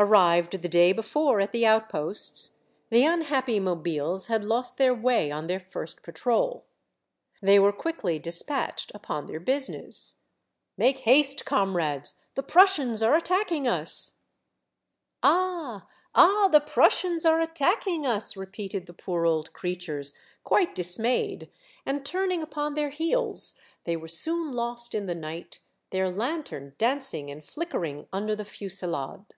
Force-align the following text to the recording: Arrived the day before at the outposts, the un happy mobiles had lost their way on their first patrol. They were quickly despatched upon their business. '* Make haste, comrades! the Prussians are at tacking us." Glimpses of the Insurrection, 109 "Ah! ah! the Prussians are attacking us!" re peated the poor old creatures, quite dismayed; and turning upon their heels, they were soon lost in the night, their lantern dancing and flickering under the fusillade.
Arrived 0.00 0.62
the 0.62 0.68
day 0.68 0.92
before 0.92 1.40
at 1.40 1.50
the 1.50 1.66
outposts, 1.66 2.58
the 2.88 3.04
un 3.04 3.22
happy 3.22 3.58
mobiles 3.58 4.28
had 4.28 4.44
lost 4.44 4.78
their 4.78 4.94
way 4.94 5.28
on 5.28 5.48
their 5.48 5.58
first 5.58 6.04
patrol. 6.04 6.64
They 7.42 7.58
were 7.58 7.72
quickly 7.72 8.20
despatched 8.20 8.92
upon 8.94 9.26
their 9.26 9.40
business. 9.40 10.20
'* 10.46 10.76
Make 10.78 10.98
haste, 11.00 11.44
comrades! 11.44 12.14
the 12.36 12.44
Prussians 12.44 13.02
are 13.02 13.16
at 13.16 13.24
tacking 13.24 13.66
us." 13.66 14.22
Glimpses 15.20 15.20
of 15.20 15.20
the 15.20 15.28
Insurrection, 15.28 15.88
109 16.14 16.44
"Ah! 16.44 16.44
ah! 16.44 16.48
the 16.52 16.60
Prussians 16.60 17.26
are 17.26 17.40
attacking 17.40 18.06
us!" 18.06 18.36
re 18.36 18.46
peated 18.46 18.86
the 18.86 18.92
poor 18.94 19.26
old 19.26 19.52
creatures, 19.52 20.14
quite 20.44 20.76
dismayed; 20.76 21.50
and 21.84 22.06
turning 22.06 22.40
upon 22.40 22.74
their 22.74 22.90
heels, 22.90 23.58
they 23.82 23.96
were 23.96 24.06
soon 24.06 24.52
lost 24.52 24.94
in 24.94 25.06
the 25.06 25.16
night, 25.16 25.58
their 25.90 26.08
lantern 26.08 26.76
dancing 26.78 27.30
and 27.32 27.44
flickering 27.44 28.06
under 28.12 28.36
the 28.36 28.44
fusillade. 28.44 29.34